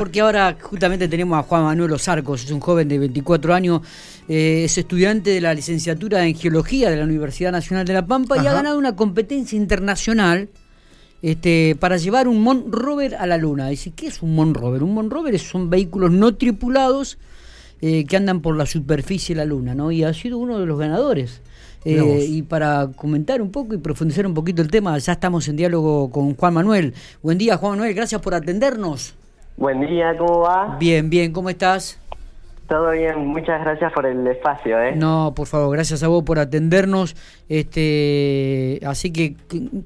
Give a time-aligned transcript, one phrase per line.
[0.00, 3.82] porque ahora justamente tenemos a Juan Manuel Osarcos, es un joven de 24 años,
[4.30, 8.42] eh, es estudiante de la licenciatura en Geología de la Universidad Nacional de La Pampa
[8.42, 10.48] y ha ganado una competencia internacional
[11.20, 13.68] este, para llevar un Mon Rover a la Luna.
[13.68, 14.82] Dice, ¿qué es un Mon Rover?
[14.82, 17.18] Un Mon Rover son vehículos no tripulados
[17.82, 19.92] eh, que andan por la superficie de la Luna, ¿no?
[19.92, 21.42] Y ha sido uno de los ganadores.
[21.84, 25.56] Eh, y para comentar un poco y profundizar un poquito el tema, ya estamos en
[25.56, 26.94] diálogo con Juan Manuel.
[27.22, 29.19] Buen día, Juan Manuel, gracias por atendernos.
[29.60, 30.78] Buen día, ¿cómo va?
[30.80, 32.00] Bien, bien, ¿cómo estás?
[32.66, 34.96] Todo bien, muchas gracias por el espacio, ¿eh?
[34.96, 37.14] No, por favor, gracias a vos por atendernos.
[37.46, 39.36] Este, así que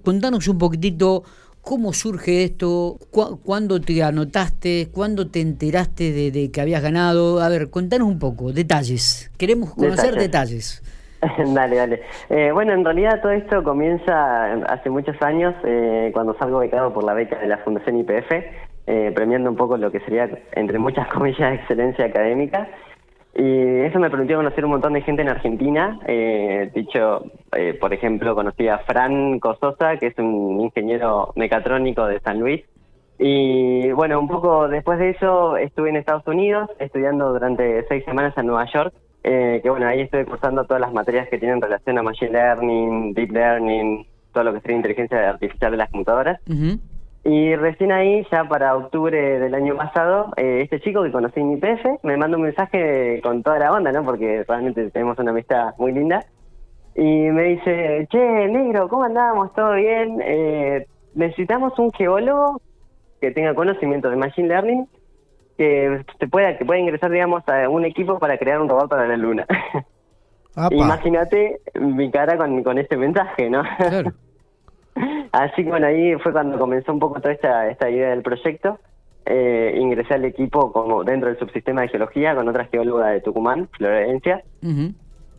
[0.04, 1.24] contanos un poquitito
[1.60, 2.98] cómo surge esto,
[3.44, 7.40] cuándo te anotaste, cuándo te enteraste de, que habías ganado.
[7.40, 9.32] A ver, contanos un poco, detalles.
[9.36, 10.84] Queremos conocer detalles.
[11.52, 12.02] dale, dale.
[12.30, 17.02] Eh, bueno, en realidad todo esto comienza hace muchos años, eh, cuando salgo becado por
[17.02, 18.30] la beca de la Fundación IPF,
[18.86, 22.68] eh, premiando un poco lo que sería, entre muchas comillas, excelencia académica.
[23.36, 25.98] Y eso me permitió conocer un montón de gente en Argentina.
[26.72, 27.24] dicho,
[27.80, 32.64] por ejemplo, conocí a Fran Cososa, que es un ingeniero mecatrónico de San Luis.
[33.18, 38.38] Y bueno, un poco después de eso estuve en Estados Unidos estudiando durante seis semanas
[38.38, 38.94] en Nueva York
[39.26, 43.14] eh, que bueno, ahí estoy cursando todas las materias que tienen relación a Machine Learning,
[43.14, 46.40] Deep Learning, todo lo que sería inteligencia artificial de las computadoras.
[47.24, 51.52] Y recién ahí, ya para octubre del año pasado, eh, este chico que conocí en
[51.52, 54.04] IPF me manda un mensaje con toda la onda, ¿no?
[54.04, 56.24] Porque realmente tenemos una amistad muy linda.
[56.94, 59.52] Y me dice, che, negro, ¿cómo andamos?
[59.54, 60.20] ¿Todo bien?
[60.22, 62.60] Eh, necesitamos un geólogo
[63.20, 64.86] que tenga conocimiento de Machine Learning
[65.56, 69.06] que se pueda que pueda ingresar digamos a un equipo para crear un robot para
[69.06, 69.46] la luna
[70.70, 73.62] imagínate mi cara con, con este mensaje no
[75.42, 78.78] así que bueno ahí fue cuando comenzó un poco toda esta esta idea del proyecto
[79.26, 83.68] eh, ingresé al equipo como dentro del subsistema de geología con otra geóloga de Tucumán
[83.76, 84.42] Florencia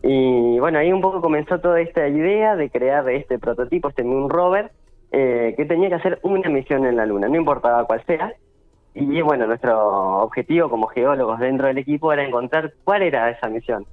[0.02, 4.28] y bueno ahí un poco comenzó toda esta idea de crear este prototipo este Moon
[4.28, 4.70] Rover
[5.12, 8.34] eh, que tenía que hacer una misión en la luna no importaba cuál sea
[8.98, 13.84] y bueno, nuestro objetivo como geólogos dentro del equipo era encontrar cuál era esa misión.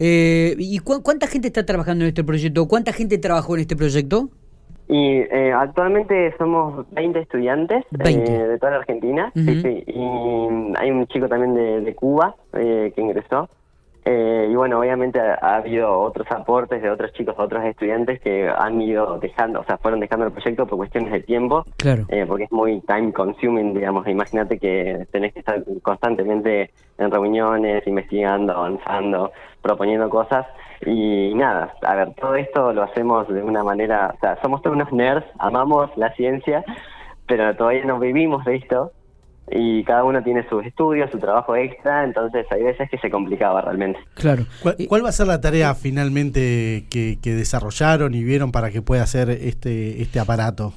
[0.00, 2.66] Eh, ¿Y cuánta gente está trabajando en este proyecto?
[2.66, 4.30] ¿Cuánta gente trabajó en este proyecto?
[4.88, 9.30] Y eh, actualmente somos 20 estudiantes eh, de toda la Argentina.
[9.34, 9.84] sí, sí.
[9.86, 13.48] Y hay un chico también de, de Cuba que ingresó.
[14.10, 18.80] Eh, y bueno, obviamente ha, habido otros aportes de otros chicos, otros estudiantes que han
[18.80, 22.06] ido dejando, o sea, fueron dejando el proyecto por cuestiones de tiempo, claro.
[22.08, 24.08] Eh, porque es muy time consuming, digamos.
[24.08, 29.30] Imagínate que tenés que estar constantemente en reuniones, investigando, avanzando,
[29.60, 30.46] proponiendo cosas.
[30.86, 34.74] Y nada, a ver, todo esto lo hacemos de una manera, o sea, somos todos
[34.74, 36.64] unos nerds, amamos la ciencia,
[37.26, 38.90] pero todavía no vivimos de esto
[39.50, 43.60] y cada uno tiene sus estudios, su trabajo extra, entonces hay veces que se complicaba
[43.62, 43.98] realmente.
[44.14, 44.44] Claro.
[44.88, 49.30] ¿Cuál, va a ser la tarea finalmente que, desarrollaron y vieron para que pueda hacer
[49.30, 50.72] este, este aparato?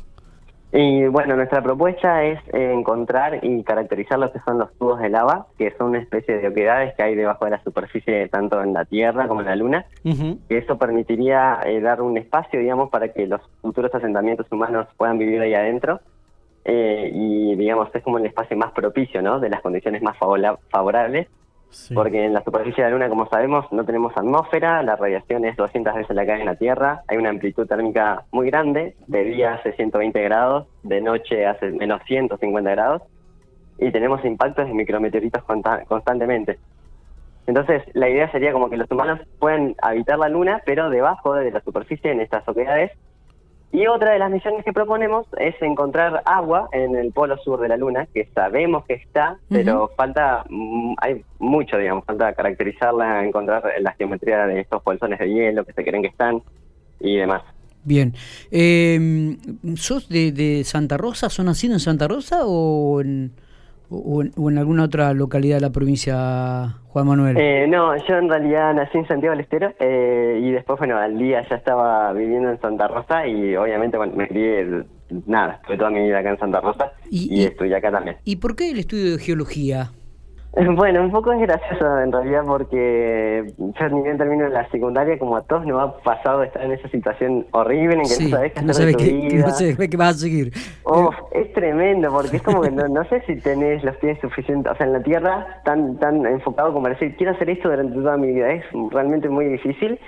[0.74, 5.48] Y bueno, nuestra propuesta es encontrar y caracterizar lo que son los tubos de lava,
[5.58, 8.86] que son una especie de oquedades que hay debajo de la superficie, tanto en la
[8.86, 9.86] Tierra como en la Luna.
[10.04, 15.18] que eso permitiría eh, dar un espacio, digamos, para que los futuros asentamientos humanos puedan
[15.18, 16.00] vivir ahí adentro
[16.66, 19.40] eh, y digamos es como el espacio más propicio, ¿no?
[19.40, 21.28] De las condiciones más favorables,
[21.94, 25.56] porque en la superficie de la Luna, como sabemos, no tenemos atmósfera, la radiación es
[25.56, 29.24] 200 veces la que hay en la Tierra, hay una amplitud térmica muy grande, de
[29.24, 33.02] día hace 120 grados, de noche hace menos 150 grados,
[33.80, 35.44] y tenemos impactos de micrometeoritos
[35.88, 36.60] constantemente.
[37.48, 41.52] Entonces, la idea sería como que los humanos puedan habitar la Luna, pero debajo de
[41.52, 42.92] la superficie en estas oquedades
[43.72, 47.70] y otra de las misiones que proponemos es encontrar agua en el polo sur de
[47.70, 53.64] la Luna, que sabemos que está, pero falta, mm, hay mucho, digamos, falta caracterizarla, encontrar
[53.80, 56.42] la geometría de estos bolsones de hielo que se creen que están
[57.00, 57.44] y demás.
[57.84, 58.14] Bien.
[58.52, 59.38] Eh,
[59.76, 61.30] ¿Sos de, de Santa Rosa?
[61.30, 63.32] ¿Son nacido en Santa Rosa o en...?
[63.92, 67.38] O en, alguna otra localidad de la provincia, Juan Manuel?
[67.38, 71.18] Eh, no, yo en realidad nací en Santiago del Estero eh, y después, bueno, al
[71.18, 74.86] día ya estaba viviendo en Santa Rosa y obviamente bueno, me crié,
[75.26, 78.18] nada, estuve toda mi vida acá en Santa Rosa y, y estudié acá también.
[78.24, 79.92] ¿Y por qué el estudio de geología?
[80.76, 85.38] Bueno, un poco es gracioso en realidad porque yo ni bien termino la secundaria, como
[85.38, 88.60] a todos nos ha pasado estar en esa situación horrible en que no sabes qué
[88.60, 90.52] hacer qué, qué vas a seguir.
[91.32, 94.86] es tremendo porque es como que no, sé si tenés los pies suficientes, o sea,
[94.86, 98.52] en la tierra tan tan enfocado como decir, quiero hacer esto durante toda mi vida,
[98.52, 100.00] es realmente muy difícil.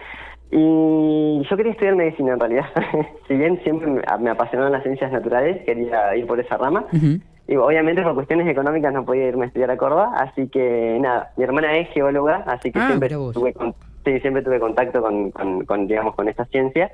[0.55, 2.65] Y yo quería estudiar medicina en realidad.
[3.27, 6.85] si bien siempre me, apasionaban las ciencias naturales, quería ir por esa rama.
[7.47, 11.31] Y obviamente por cuestiones económicas no podía irme a estudiar a Córdoba, así que nada,
[11.37, 13.75] mi hermana es geóloga, así que Ah, siempre tuve, con-
[14.05, 16.91] sí, siempre tuve contacto con, con, con, digamos, con esta ciencia.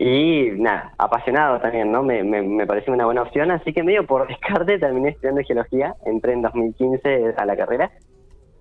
[0.00, 2.04] Y nada, apasionado también, ¿no?
[2.04, 5.96] Me, me, me pareció una buena opción, así que medio por descarte terminé estudiando geología,
[6.06, 7.90] entré en 2015 a la carrera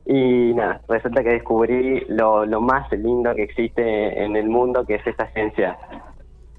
[0.09, 4.95] y nada, resulta que descubrí lo, lo más lindo que existe en el mundo, que
[4.95, 5.77] es esta ciencia.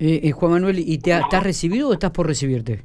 [0.01, 2.83] Eh, eh, Juan Manuel, ¿y te, ha- te has recibido o estás por recibirte?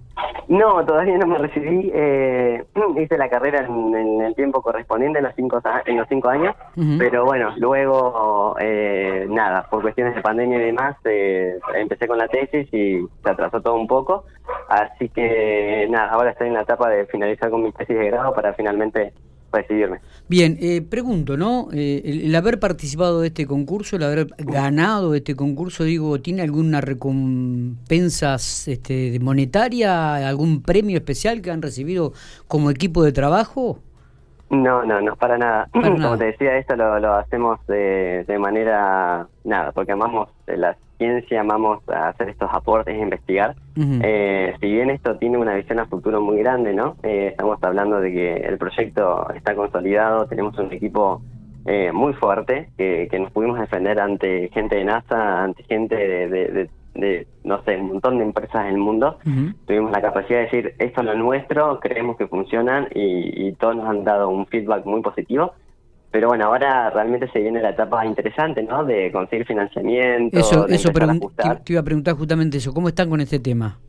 [0.49, 2.63] No, todavía no me recibí, eh,
[3.01, 6.53] hice la carrera en, en el tiempo correspondiente, en los cinco, en los cinco años,
[6.99, 12.27] pero bueno, luego, eh, nada, por cuestiones de pandemia y demás, eh, empecé con la
[12.27, 14.25] tesis y se atrasó todo un poco,
[14.69, 18.33] así que nada, ahora estoy en la etapa de finalizar con mi tesis de grado
[18.33, 19.13] para finalmente
[19.53, 19.99] recibirme.
[20.27, 21.69] Bien, eh, pregunto, ¿no?
[21.71, 26.41] Eh, el, el haber participado de este concurso, el haber ganado este concurso, digo, ¿tiene
[26.41, 32.13] alguna recompensa este, monetaria, algún premio especial que han recibido
[32.47, 33.79] como equipo de trabajo?
[34.53, 35.67] No, no, no, para nada.
[35.71, 36.17] Para Como nada.
[36.17, 41.79] te decía, esto lo, lo hacemos de, de manera, nada, porque amamos la ciencia, amamos
[41.89, 43.55] hacer estos aportes investigar.
[43.75, 46.95] Eh, si bien esto tiene una visión a futuro muy grande, ¿no?
[47.03, 51.21] Eh, estamos hablando de que el proyecto está consolidado, tenemos un equipo
[51.65, 56.29] eh, muy fuerte, que, que nos pudimos defender ante gente de NASA, ante gente de,
[56.29, 59.17] de- de- de, no sé, un montón de empresas del mundo
[59.65, 63.75] tuvimos la capacidad de decir esto es lo nuestro, creemos que funcionan y, y todos
[63.75, 65.53] nos han dado un feedback muy positivo.
[66.11, 68.85] Pero bueno, ahora realmente se viene la etapa interesante, ¿no?
[68.85, 72.71] De conseguir financiamiento, Eso, de eso a te, iba a preguntar justamente eso.
[72.71, 73.79] ¿Cómo están con este tema?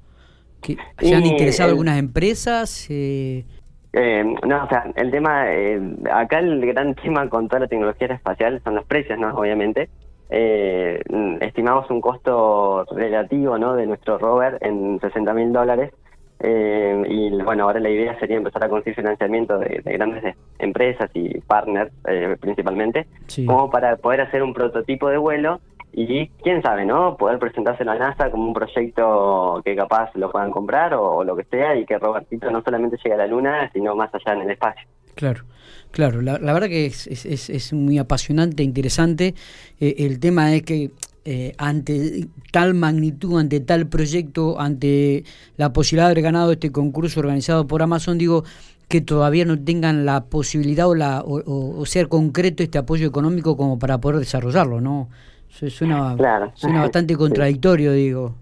[0.62, 2.86] ¿Que ¿Se han interesado el- algunas empresas?
[2.88, 3.44] Eh,
[3.92, 5.78] Eh, no, o sea, el tema, eh,
[6.12, 9.32] acá el gran tema con toda la tecnología espacial son los precios, ¿no?
[9.36, 9.88] Obviamente.
[10.30, 11.00] Eh,
[11.40, 13.74] estimamos un costo relativo, ¿no?
[13.74, 15.92] De nuestro rover en 60 mil dólares.
[16.40, 21.08] Eh, y bueno, ahora la idea sería empezar a conseguir financiamiento de, de grandes empresas
[21.14, 23.46] y partners, eh, principalmente, Sí.
[23.46, 25.60] como para poder hacer un prototipo de vuelo
[25.92, 27.16] y quién sabe, ¿no?
[27.16, 31.36] Poder presentárselo a NASA como un proyecto que capaz lo puedan comprar o, o lo
[31.36, 34.42] que sea y que Robertito no solamente llegue a la Luna, sino más allá en
[34.42, 34.86] el espacio.
[35.14, 35.44] Claro,
[35.90, 36.20] claro.
[36.22, 39.34] La, la verdad que es, es, es- es muy apasionante, interesante.
[39.80, 40.90] Eh, el tema es que
[41.26, 45.24] eh, ante tal magnitud, ante tal proyecto, ante
[45.56, 48.44] la posibilidad de haber ganado este concurso organizado por Amazon, digo
[48.88, 53.06] que todavía no tengan la posibilidad o, la, o, o- o sea concreto este apoyo
[53.08, 55.08] económico como para poder desarrollarlo, ¿no?
[55.48, 56.52] Su- Suena, Claro.
[56.54, 58.34] suena bastante contradictorio, digo,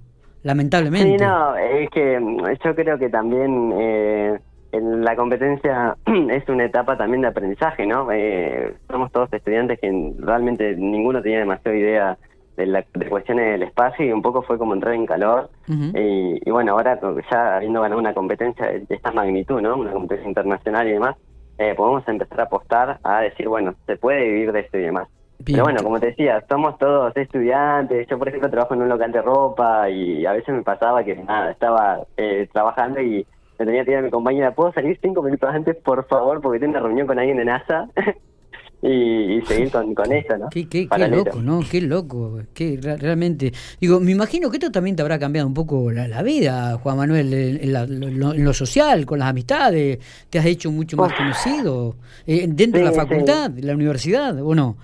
[0.42, 1.18] lamentablemente.
[1.18, 4.40] Sí, no, es que mm, yo creo que también eh,
[4.80, 8.10] la competencia es una etapa también de aprendizaje, ¿no?
[8.10, 12.18] Eh, somos todos estudiantes que realmente ninguno tenía demasiada idea
[12.56, 15.50] de, la, de cuestiones del espacio y un poco fue como entrar en calor.
[15.68, 16.98] Y, y bueno, ahora
[17.30, 19.76] ya habiendo ganado una competencia de, de esta magnitud, ¿no?
[19.76, 21.16] Una competencia internacional y demás,
[21.58, 25.08] eh, podemos empezar a apostar a decir, bueno, se puede vivir de esto y demás.
[25.38, 25.56] Bien.
[25.56, 28.06] Pero bueno, como te decía, somos todos estudiantes.
[28.08, 31.16] Yo, por ejemplo, trabajo en un local de ropa y a veces me pasaba que
[31.16, 33.26] nada, estaba eh, trabajando y
[33.64, 36.40] tenía que ir a mi compañera, ¿puedo salir cinco minutos antes, por favor?
[36.40, 37.88] Porque tengo una reunión con alguien de NASA
[38.82, 40.48] y, y seguir con, con eso, ¿no?
[40.50, 41.24] Qué, qué, qué Paralelo.
[41.24, 41.60] loco, ¿no?
[41.70, 42.40] Qué loco.
[42.52, 43.52] Qué, re- realmente.
[43.80, 46.96] Digo, me imagino que esto también te habrá cambiado un poco la, la vida, Juan
[46.96, 49.98] Manuel, en, la- lo, en lo social, con las amistades.
[50.30, 51.18] Te has hecho mucho más Uf.
[51.18, 51.96] conocido.
[52.26, 53.06] Eh, dentro de la Sí, sí.
[53.06, 54.76] facultad, de la universidad, ¿o no?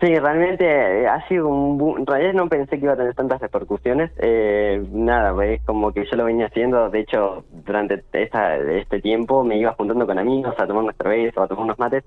[0.00, 1.98] Sí, realmente eh, ha sido un boom.
[1.98, 4.12] En realidad no pensé que iba a tener tantas repercusiones.
[4.18, 6.88] Eh, nada, es como que yo lo venía haciendo.
[6.88, 11.40] De hecho, durante esta, este tiempo me iba juntando con amigos a tomar una cerveza
[11.40, 12.04] o a tomar unos mates.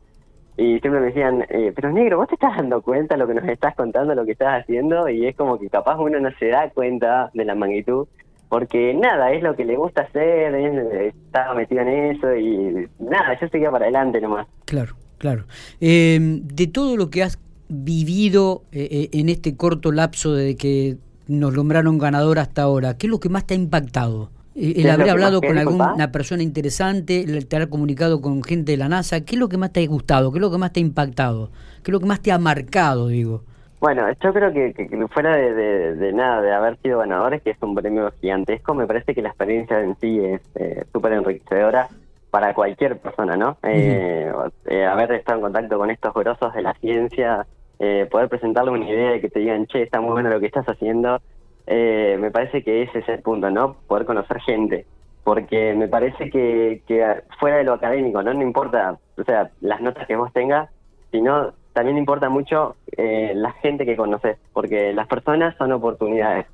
[0.55, 3.33] Y siempre me decían, eh, pero negro, ¿vos te estás dando cuenta de lo que
[3.33, 5.09] nos estás contando, lo que estás haciendo?
[5.09, 8.07] Y es como que capaz uno no se da cuenta de la magnitud.
[8.47, 13.37] Porque nada, es lo que le gusta hacer, es- estaba metido en eso y nada,
[13.39, 14.45] yo seguía para adelante nomás.
[14.65, 15.43] Claro, claro.
[15.79, 17.37] Eh, de todo lo que has
[17.71, 20.97] vivido eh, eh, en este corto lapso de que
[21.27, 24.29] nos nombraron ganador hasta ahora, ¿qué es lo que más te ha impactado?
[24.55, 28.89] Eh, El haber hablado con alguna persona interesante, el haber comunicado con gente de la
[28.89, 30.31] NASA, ¿qué es lo que más te ha gustado?
[30.31, 31.49] ¿Qué es lo que más te ha impactado?
[31.83, 33.43] ¿Qué es lo que más te ha marcado, digo?
[33.79, 34.73] Bueno, yo creo que,
[35.11, 38.85] fuera de, de- de nada, de haber sido ganadores, que es un premio gigantesco, me
[38.85, 41.87] parece que la experiencia en sí es eh, súper enriquecedora
[42.29, 43.57] para cualquier persona, ¿no?
[43.63, 44.31] Eh,
[44.67, 47.47] eh, haber estado en contacto con estos grosos de la ciencia,
[47.83, 50.45] eh, poder presentarle una idea y que te digan, che, está muy bueno lo que
[50.45, 51.19] estás haciendo,
[51.65, 53.77] eh, me parece que ese es el punto, ¿no?
[53.87, 54.85] Poder conocer gente.
[55.23, 57.03] Porque me parece que, que
[57.39, 58.33] fuera de lo académico, ¿no?
[58.33, 60.69] No importa, o sea, las notas que vos tengas,
[61.11, 66.45] sino también importa mucho eh, la gente que conoces, porque las personas son oportunidades.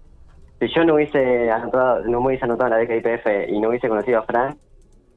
[0.60, 3.90] Si yo no hubiese anotado, no me hubiese anotado la beca IPF y no hubiese
[3.90, 4.58] conocido a Fran,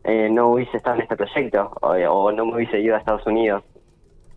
[0.03, 3.63] eh, no hubiese estado en este proyecto o, no me hubiese ido a Estados Unidos.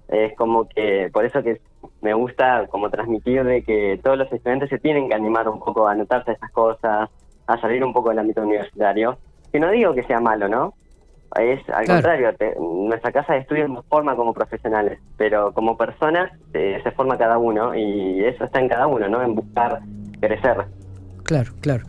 [0.08, 1.62] Es como que, por eso que
[2.02, 5.88] me gusta como transmitir de que todos los estudiantes se tienen que animar un poco
[5.88, 7.10] a anotarse a estas cosas,
[7.48, 9.18] a salir un poco del ámbito universitario.
[9.52, 10.74] Que no digo que sea malo, ¿no?
[11.40, 12.30] Es al contrario,
[12.60, 17.40] nuestra casa de estudio nos forma como profesionales, pero como personas eh, se forma cada
[17.40, 19.24] uno y eso está en cada uno, ¿no?
[19.24, 19.80] En buscar
[20.20, 20.66] crecer.
[21.24, 21.86] Claro, claro.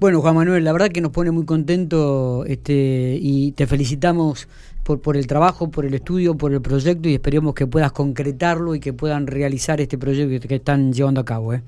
[0.00, 4.48] Bueno, Juan Manuel, la verdad que nos pone muy contento este, y te felicitamos
[4.88, 8.74] por, por el trabajo, por el estudio, por el proyecto y esperemos que puedas concretarlo
[8.74, 11.52] y que puedan realizar este proyecto que están llevando a cabo.
[11.52, 11.60] ¿eh?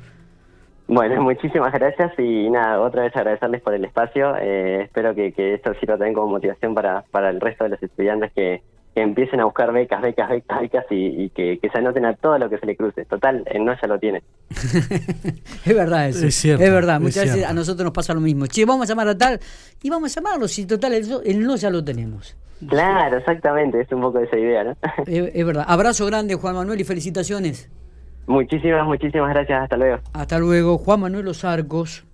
[0.88, 4.36] Bueno, muchísimas gracias y nada, otra vez agradecerles por el espacio.
[4.40, 8.32] Eh, espero que, esto sirva también como motivación para, para el resto de los estudiantes
[8.32, 8.62] que,
[8.94, 12.58] empiecen a buscar becas, becas, becas, becas y, que, se anoten a todo lo que
[12.58, 13.04] se le cruce.
[13.04, 14.22] Total, el no ya lo tiene.
[14.50, 16.26] es verdad eso.
[16.26, 18.46] Es, cierto, es verdad, muchas veces a nosotros nos pasa lo mismo.
[18.46, 19.38] Che, vamos a llamar a tal
[19.82, 22.36] y vamos a llamarlo si total el, no ya lo tenemos.
[22.68, 24.76] Claro, exactamente, es un poco esa idea, ¿no?
[25.06, 25.64] es verdad.
[25.66, 27.70] Abrazo grande, Juan Manuel, y felicitaciones.
[28.26, 29.62] Muchísimas, muchísimas gracias.
[29.62, 29.98] Hasta luego.
[30.12, 30.78] Hasta luego.
[30.78, 32.04] Juan Manuel Los Arcos.